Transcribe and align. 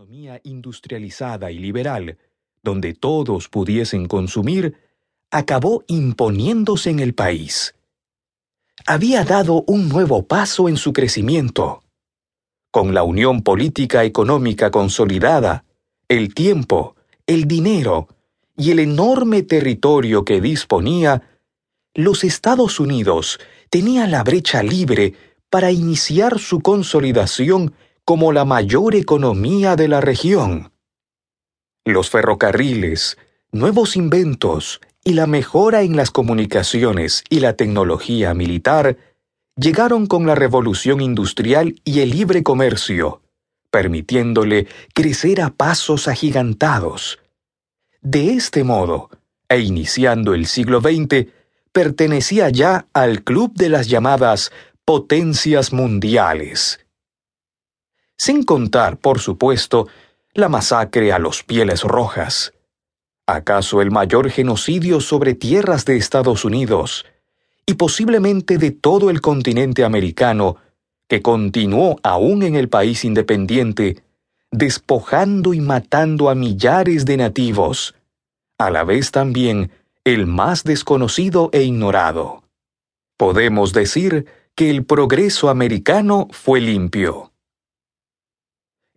economía 0.00 0.40
industrializada 0.44 1.50
y 1.50 1.58
liberal, 1.58 2.16
donde 2.62 2.94
todos 2.94 3.50
pudiesen 3.50 4.08
consumir, 4.08 4.78
acabó 5.30 5.84
imponiéndose 5.88 6.88
en 6.88 7.00
el 7.00 7.12
país. 7.12 7.74
Había 8.86 9.24
dado 9.24 9.62
un 9.66 9.90
nuevo 9.90 10.26
paso 10.26 10.70
en 10.70 10.78
su 10.78 10.94
crecimiento. 10.94 11.82
Con 12.70 12.94
la 12.94 13.02
unión 13.02 13.42
política 13.42 14.04
económica 14.04 14.70
consolidada, 14.70 15.66
el 16.08 16.32
tiempo, 16.32 16.96
el 17.26 17.46
dinero 17.46 18.08
y 18.56 18.70
el 18.70 18.78
enorme 18.78 19.42
territorio 19.42 20.24
que 20.24 20.40
disponía, 20.40 21.20
los 21.92 22.24
Estados 22.24 22.80
Unidos 22.80 23.38
tenían 23.68 24.10
la 24.10 24.24
brecha 24.24 24.62
libre 24.62 25.12
para 25.50 25.70
iniciar 25.70 26.38
su 26.38 26.60
consolidación 26.60 27.74
como 28.10 28.32
la 28.32 28.44
mayor 28.44 28.96
economía 28.96 29.76
de 29.76 29.86
la 29.86 30.00
región. 30.00 30.72
Los 31.84 32.10
ferrocarriles, 32.10 33.16
nuevos 33.52 33.94
inventos 33.94 34.80
y 35.04 35.12
la 35.12 35.28
mejora 35.28 35.82
en 35.82 35.94
las 35.94 36.10
comunicaciones 36.10 37.22
y 37.30 37.38
la 37.38 37.52
tecnología 37.52 38.34
militar 38.34 38.96
llegaron 39.54 40.08
con 40.08 40.26
la 40.26 40.34
revolución 40.34 41.00
industrial 41.00 41.80
y 41.84 42.00
el 42.00 42.10
libre 42.10 42.42
comercio, 42.42 43.22
permitiéndole 43.70 44.66
crecer 44.92 45.40
a 45.40 45.50
pasos 45.50 46.08
agigantados. 46.08 47.20
De 48.00 48.32
este 48.32 48.64
modo, 48.64 49.08
e 49.48 49.60
iniciando 49.60 50.34
el 50.34 50.46
siglo 50.46 50.80
XX, 50.80 51.28
pertenecía 51.70 52.48
ya 52.48 52.88
al 52.92 53.22
club 53.22 53.52
de 53.54 53.68
las 53.68 53.86
llamadas 53.86 54.50
potencias 54.84 55.72
mundiales 55.72 56.80
sin 58.20 58.42
contar, 58.42 58.98
por 58.98 59.18
supuesto, 59.18 59.88
la 60.34 60.50
masacre 60.50 61.10
a 61.10 61.18
los 61.18 61.42
pieles 61.42 61.84
rojas. 61.84 62.52
¿Acaso 63.26 63.80
el 63.80 63.90
mayor 63.90 64.28
genocidio 64.28 65.00
sobre 65.00 65.32
tierras 65.32 65.86
de 65.86 65.96
Estados 65.96 66.44
Unidos 66.44 67.06
y 67.64 67.74
posiblemente 67.74 68.58
de 68.58 68.72
todo 68.72 69.08
el 69.08 69.22
continente 69.22 69.84
americano, 69.84 70.56
que 71.08 71.22
continuó 71.22 71.98
aún 72.02 72.42
en 72.42 72.56
el 72.56 72.68
país 72.68 73.06
independiente, 73.06 74.02
despojando 74.50 75.54
y 75.54 75.60
matando 75.62 76.28
a 76.28 76.34
millares 76.34 77.06
de 77.06 77.16
nativos, 77.16 77.94
a 78.58 78.68
la 78.70 78.84
vez 78.84 79.12
también 79.12 79.70
el 80.04 80.26
más 80.26 80.62
desconocido 80.62 81.48
e 81.54 81.62
ignorado? 81.62 82.44
Podemos 83.16 83.72
decir 83.72 84.26
que 84.54 84.68
el 84.68 84.84
progreso 84.84 85.48
americano 85.48 86.28
fue 86.32 86.60
limpio. 86.60 87.29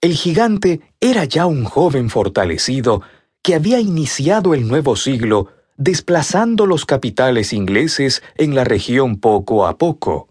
El 0.00 0.14
gigante 0.14 0.80
era 0.98 1.24
ya 1.24 1.44
un 1.44 1.64
joven 1.64 2.08
fortalecido 2.08 3.02
que 3.42 3.54
había 3.54 3.80
iniciado 3.80 4.54
el 4.54 4.66
nuevo 4.66 4.96
siglo 4.96 5.48
desplazando 5.76 6.64
los 6.66 6.86
capitales 6.86 7.52
ingleses 7.52 8.22
en 8.36 8.54
la 8.54 8.64
región 8.64 9.18
poco 9.18 9.66
a 9.66 9.76
poco. 9.76 10.28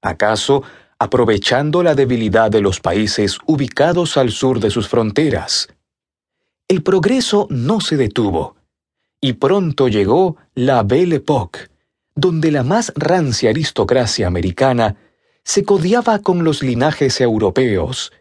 ¿Acaso 0.00 0.62
aprovechando 0.98 1.82
la 1.82 1.96
debilidad 1.96 2.50
de 2.52 2.60
los 2.60 2.78
países 2.78 3.38
ubicados 3.46 4.16
al 4.16 4.30
sur 4.30 4.60
de 4.60 4.70
sus 4.70 4.88
fronteras? 4.88 5.68
El 6.68 6.84
progreso 6.84 7.48
no 7.50 7.80
se 7.80 7.96
detuvo, 7.96 8.56
y 9.20 9.34
pronto 9.34 9.88
llegó 9.88 10.36
la 10.54 10.84
Belle 10.84 11.16
Époque, 11.16 11.68
donde 12.14 12.52
la 12.52 12.62
más 12.62 12.92
rancia 12.94 13.50
aristocracia 13.50 14.28
americana 14.28 14.96
se 15.42 15.64
codiaba 15.64 16.20
con 16.20 16.44
los 16.44 16.62
linajes 16.62 17.20
europeos 17.20 18.12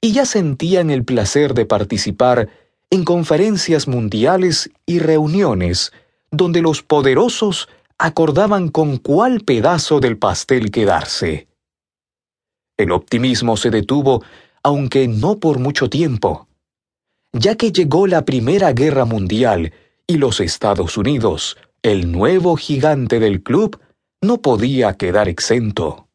y 0.00 0.12
ya 0.12 0.24
sentían 0.24 0.90
el 0.90 1.04
placer 1.04 1.54
de 1.54 1.66
participar 1.66 2.48
en 2.90 3.04
conferencias 3.04 3.86
mundiales 3.86 4.70
y 4.86 4.98
reuniones 4.98 5.92
donde 6.30 6.62
los 6.62 6.82
poderosos 6.82 7.68
acordaban 7.98 8.68
con 8.68 8.96
cuál 8.96 9.40
pedazo 9.40 10.00
del 10.00 10.16
pastel 10.16 10.70
quedarse. 10.70 11.48
El 12.78 12.92
optimismo 12.92 13.56
se 13.56 13.70
detuvo, 13.70 14.24
aunque 14.62 15.06
no 15.06 15.38
por 15.38 15.58
mucho 15.58 15.90
tiempo, 15.90 16.48
ya 17.32 17.56
que 17.56 17.72
llegó 17.72 18.06
la 18.06 18.24
Primera 18.24 18.72
Guerra 18.72 19.04
Mundial 19.04 19.72
y 20.06 20.16
los 20.16 20.40
Estados 20.40 20.96
Unidos, 20.96 21.58
el 21.82 22.10
nuevo 22.10 22.56
gigante 22.56 23.20
del 23.20 23.42
club, 23.42 23.80
no 24.22 24.40
podía 24.42 24.94
quedar 24.94 25.28
exento. 25.28 26.08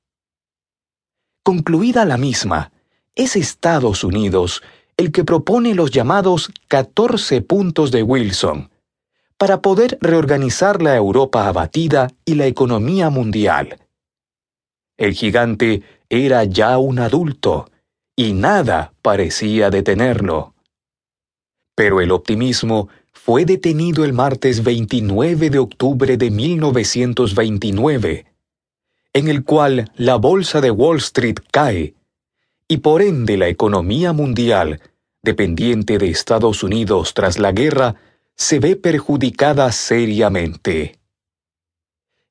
Concluida 1.44 2.06
la 2.06 2.18
misma, 2.18 2.72
es 3.16 3.36
Estados 3.36 4.04
Unidos 4.04 4.62
el 4.98 5.12
que 5.12 5.24
propone 5.24 5.74
los 5.74 5.92
llamados 5.92 6.52
14 6.68 7.42
puntos 7.42 7.92
de 7.92 8.04
Wilson 8.04 8.70
para 9.38 9.62
poder 9.62 9.98
reorganizar 10.02 10.82
la 10.82 10.96
Europa 10.96 11.48
abatida 11.48 12.10
y 12.24 12.36
la 12.36 12.46
economía 12.46 13.10
mundial. 13.10 13.80
El 14.98 15.14
gigante 15.14 15.84
era 16.10 16.46
ya 16.46 16.78
un 16.78 17.00
adulto 17.00 17.70
y 18.16 18.32
nada 18.34 18.94
parecía 19.02 19.70
detenerlo. 19.70 20.54
Pero 21.76 22.00
el 22.00 22.12
optimismo 22.12 22.88
fue 23.12 23.44
detenido 23.44 24.06
el 24.06 24.14
martes 24.14 24.64
29 24.64 25.50
de 25.50 25.60
octubre 25.60 26.16
de 26.16 26.32
1929, 26.32 28.26
en 29.12 29.28
el 29.28 29.44
cual 29.44 29.92
la 29.96 30.16
bolsa 30.16 30.62
de 30.62 30.72
Wall 30.72 31.00
Street 31.00 31.40
cae 31.52 31.96
y 32.68 32.78
por 32.78 33.02
ende 33.02 33.38
la 33.38 33.48
economía 33.48 34.14
mundial, 34.14 34.82
dependiente 35.22 35.98
de 35.98 36.10
Estados 36.10 36.64
Unidos 36.64 37.14
tras 37.14 37.38
la 37.38 37.52
guerra, 37.52 37.96
se 38.36 38.60
ve 38.60 38.76
perjudicada 38.76 39.72
seriamente. 39.72 41.00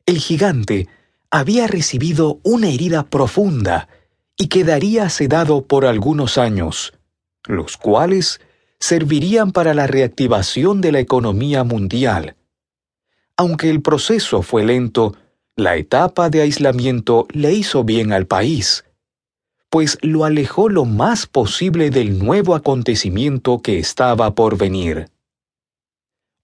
El 0.06 0.18
gigante 0.18 0.88
había 1.30 1.66
recibido 1.66 2.40
una 2.42 2.68
herida 2.68 3.04
profunda 3.04 3.88
y 4.36 4.48
quedaría 4.48 5.08
sedado 5.08 5.66
por 5.66 5.86
algunos 5.86 6.36
años, 6.36 6.94
los 7.46 7.76
cuales 7.76 8.40
servirían 8.80 9.52
para 9.52 9.72
la 9.72 9.86
reactivación 9.86 10.80
de 10.80 10.92
la 10.92 11.00
economía 11.00 11.64
mundial. 11.64 12.36
Aunque 13.36 13.70
el 13.70 13.82
proceso 13.82 14.42
fue 14.42 14.64
lento, 14.64 15.16
la 15.56 15.76
etapa 15.76 16.28
de 16.28 16.42
aislamiento 16.42 17.26
le 17.32 17.52
hizo 17.52 17.84
bien 17.84 18.12
al 18.12 18.26
país 18.26 18.84
pues 19.74 19.98
lo 20.02 20.24
alejó 20.24 20.68
lo 20.68 20.84
más 20.84 21.26
posible 21.26 21.90
del 21.90 22.16
nuevo 22.20 22.54
acontecimiento 22.54 23.60
que 23.60 23.80
estaba 23.80 24.32
por 24.32 24.56
venir. 24.56 25.10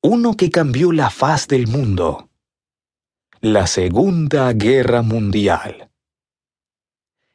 Uno 0.02 0.36
que 0.36 0.50
cambió 0.50 0.90
la 0.90 1.10
faz 1.10 1.46
del 1.46 1.68
mundo. 1.68 2.28
La 3.40 3.68
Segunda 3.68 4.52
Guerra 4.52 5.02
Mundial. 5.02 5.92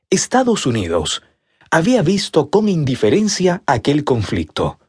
Estados 0.10 0.66
Unidos 0.66 1.24
había 1.72 2.02
visto 2.02 2.50
con 2.50 2.68
indiferencia 2.68 3.64
aquel 3.66 4.04
conflicto. 4.04 4.82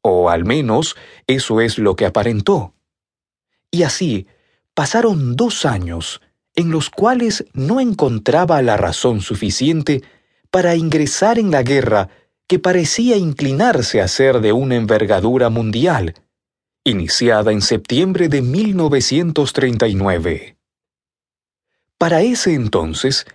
O 0.00 0.30
al 0.30 0.44
menos 0.44 0.94
eso 1.26 1.60
es 1.60 1.76
lo 1.76 1.96
que 1.96 2.06
aparentó. 2.06 2.72
Y 3.72 3.82
así 3.82 4.28
pasaron 4.74 5.34
dos 5.34 5.66
años 5.66 6.20
en 6.54 6.70
los 6.70 6.88
cuales 6.88 7.46
no 7.52 7.80
encontraba 7.80 8.62
la 8.62 8.76
razón 8.76 9.22
suficiente 9.22 10.04
para 10.50 10.76
ingresar 10.76 11.38
en 11.38 11.50
la 11.50 11.62
guerra 11.62 12.08
que 12.46 12.58
parecía 12.58 13.16
inclinarse 13.16 14.00
a 14.00 14.08
ser 14.08 14.40
de 14.40 14.52
una 14.52 14.74
envergadura 14.74 15.50
mundial, 15.50 16.14
iniciada 16.84 17.52
en 17.52 17.62
septiembre 17.62 18.28
de 18.28 18.42
1939. 18.42 20.56
Para 21.96 22.22
ese 22.22 22.54
entonces, 22.54 23.26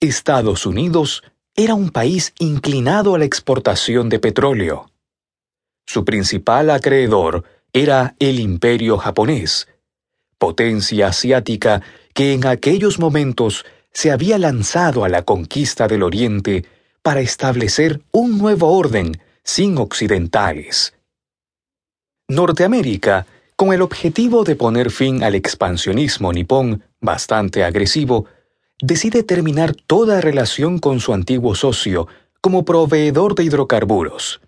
Estados 0.00 0.66
Unidos 0.66 1.22
era 1.54 1.74
un 1.74 1.90
país 1.90 2.34
inclinado 2.38 3.14
a 3.14 3.18
la 3.18 3.26
exportación 3.26 4.08
de 4.08 4.18
petróleo. 4.18 4.90
Su 5.86 6.04
principal 6.04 6.70
acreedor 6.70 7.44
era 7.72 8.16
el 8.18 8.40
imperio 8.40 8.98
japonés, 8.98 9.68
potencia 10.38 11.06
asiática 11.08 11.82
que 12.12 12.32
en 12.32 12.44
aquellos 12.46 12.98
momentos 12.98 13.64
se 13.94 14.10
había 14.10 14.38
lanzado 14.38 15.04
a 15.04 15.08
la 15.08 15.22
conquista 15.22 15.88
del 15.88 16.02
Oriente 16.02 16.66
para 17.02 17.20
establecer 17.20 18.02
un 18.10 18.36
nuevo 18.36 18.76
orden 18.76 19.12
sin 19.44 19.78
occidentales. 19.78 20.94
Norteamérica, 22.28 23.26
con 23.56 23.72
el 23.72 23.82
objetivo 23.82 24.42
de 24.42 24.56
poner 24.56 24.90
fin 24.90 25.22
al 25.22 25.34
expansionismo 25.34 26.32
nipón 26.32 26.82
bastante 27.00 27.62
agresivo, 27.62 28.26
decide 28.80 29.22
terminar 29.22 29.74
toda 29.74 30.20
relación 30.20 30.78
con 30.78 31.00
su 31.00 31.14
antiguo 31.14 31.54
socio 31.54 32.08
como 32.40 32.64
proveedor 32.64 33.34
de 33.34 33.44
hidrocarburos. 33.44 34.40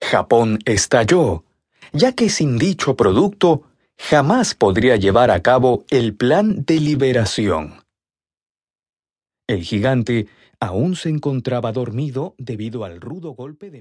Japón 0.00 0.60
estalló, 0.64 1.44
ya 1.92 2.12
que 2.12 2.28
sin 2.28 2.58
dicho 2.58 2.94
producto 2.94 3.64
jamás 3.96 4.54
podría 4.54 4.96
llevar 4.96 5.30
a 5.30 5.42
cabo 5.42 5.84
el 5.90 6.14
plan 6.14 6.64
de 6.64 6.78
liberación. 6.78 7.87
El 9.48 9.64
gigante 9.64 10.26
aún 10.60 10.94
se 10.94 11.08
encontraba 11.08 11.72
dormido 11.72 12.34
debido 12.36 12.84
al 12.84 13.00
rudo 13.00 13.30
golpe 13.30 13.70
de 13.70 13.80